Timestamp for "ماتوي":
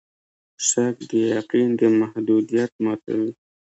2.83-3.31